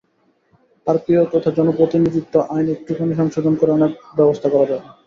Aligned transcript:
RPO 0.87 1.21
তথা 1.33 1.49
জনপ্রতিনিধিত্ব 1.57 2.33
আইন 2.49 2.67
একটুখানি 2.75 3.13
সংশোধন 3.21 3.53
করে 3.59 3.71
অনেক 3.71 3.91
ব্যবস্থা 4.17 4.47
করা 4.49 4.65
যাবে। 4.69 4.85